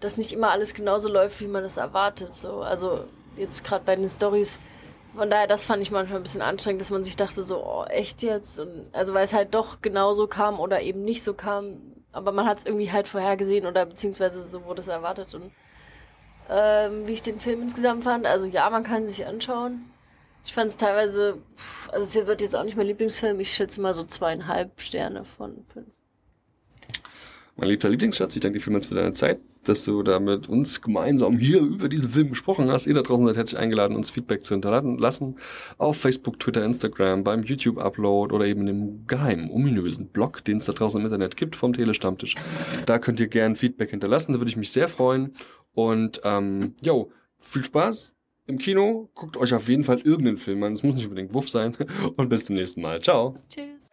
dass 0.00 0.16
nicht 0.16 0.32
immer 0.32 0.50
alles 0.50 0.74
genauso 0.74 1.08
läuft, 1.08 1.40
wie 1.40 1.46
man 1.46 1.62
es 1.64 1.76
erwartet. 1.76 2.34
So, 2.34 2.62
also 2.62 3.04
jetzt 3.36 3.64
gerade 3.64 3.84
bei 3.84 3.94
den 3.94 4.08
Stories. 4.08 4.58
Von 5.14 5.30
daher, 5.30 5.46
das 5.46 5.64
fand 5.64 5.82
ich 5.82 5.90
manchmal 5.90 6.18
ein 6.18 6.22
bisschen 6.22 6.42
anstrengend, 6.42 6.80
dass 6.80 6.90
man 6.90 7.04
sich 7.04 7.16
dachte 7.16 7.42
so, 7.42 7.64
oh, 7.64 7.84
echt 7.84 8.22
jetzt? 8.22 8.58
Und, 8.58 8.86
also 8.92 9.14
weil 9.14 9.24
es 9.24 9.32
halt 9.32 9.54
doch 9.54 9.82
genauso 9.82 10.26
kam 10.26 10.58
oder 10.58 10.80
eben 10.80 11.02
nicht 11.04 11.22
so 11.22 11.34
kam. 11.34 11.80
Aber 12.12 12.32
man 12.32 12.46
hat 12.46 12.58
es 12.58 12.66
irgendwie 12.66 12.90
halt 12.90 13.06
vorhergesehen 13.06 13.66
oder 13.66 13.86
beziehungsweise 13.86 14.42
so 14.42 14.64
wurde 14.64 14.80
es 14.80 14.88
erwartet 14.88 15.34
und 15.34 15.52
ähm, 16.50 17.06
wie 17.06 17.12
ich 17.12 17.22
den 17.22 17.40
Film 17.40 17.62
insgesamt 17.62 18.04
fand. 18.04 18.26
Also 18.26 18.46
ja, 18.46 18.68
man 18.70 18.82
kann 18.82 19.06
sich 19.06 19.24
anschauen. 19.26 19.82
Ich 20.44 20.52
fand 20.52 20.70
es 20.70 20.76
teilweise, 20.76 21.38
also 21.92 22.20
es 22.20 22.26
wird 22.26 22.40
jetzt 22.40 22.56
auch 22.56 22.64
nicht 22.64 22.76
mein 22.76 22.86
Lieblingsfilm, 22.86 23.38
ich 23.40 23.52
schätze 23.52 23.80
mal 23.80 23.94
so 23.94 24.04
zweieinhalb 24.04 24.80
Sterne 24.80 25.24
von 25.24 25.64
fünf. 25.72 25.86
Mein 27.56 27.68
liebster 27.68 27.90
Lieblingsschatz, 27.90 28.34
ich 28.34 28.40
danke 28.40 28.58
dir 28.58 28.64
vielmals 28.64 28.86
für 28.86 28.94
deine 28.94 29.12
Zeit, 29.12 29.38
dass 29.64 29.84
du 29.84 30.02
da 30.02 30.18
mit 30.18 30.48
uns 30.48 30.80
gemeinsam 30.80 31.36
hier 31.36 31.60
über 31.60 31.90
diesen 31.90 32.08
Film 32.08 32.30
gesprochen 32.30 32.70
hast. 32.70 32.86
Ihr 32.86 32.94
da 32.94 33.02
draußen 33.02 33.26
seid 33.26 33.36
herzlich 33.36 33.60
eingeladen, 33.60 33.94
uns 33.96 34.08
Feedback 34.08 34.44
zu 34.44 34.54
hinterlassen. 34.54 35.36
Auf 35.76 35.98
Facebook, 35.98 36.40
Twitter, 36.40 36.64
Instagram, 36.64 37.22
beim 37.22 37.42
YouTube-Upload 37.42 38.34
oder 38.34 38.46
eben 38.46 38.66
im 38.66 39.06
geheimen, 39.06 39.50
ominösen 39.50 40.06
Blog, 40.06 40.42
den 40.42 40.56
es 40.56 40.64
da 40.64 40.72
draußen 40.72 40.98
im 40.98 41.04
Internet 41.04 41.36
gibt, 41.36 41.54
vom 41.54 41.74
Telestammtisch. 41.74 42.34
Da 42.86 42.98
könnt 42.98 43.20
ihr 43.20 43.28
gerne 43.28 43.56
Feedback 43.56 43.90
hinterlassen, 43.90 44.32
da 44.32 44.38
würde 44.38 44.48
ich 44.50 44.56
mich 44.56 44.72
sehr 44.72 44.88
freuen. 44.88 45.34
Und 45.88 46.20
ähm, 46.24 46.74
viel 47.38 47.64
Spaß 47.64 48.14
im 48.46 48.58
Kino. 48.58 49.08
Guckt 49.14 49.36
euch 49.36 49.54
auf 49.54 49.68
jeden 49.68 49.84
Fall 49.84 50.00
irgendeinen 50.00 50.36
Film 50.36 50.62
an. 50.62 50.72
Es 50.72 50.82
muss 50.82 50.94
nicht 50.94 51.04
unbedingt 51.06 51.32
Wuff 51.34 51.48
sein. 51.48 51.76
Und 52.16 52.28
bis 52.28 52.44
zum 52.44 52.56
nächsten 52.56 52.82
Mal. 52.82 53.00
Ciao. 53.00 53.34
Tschüss. 53.48 53.90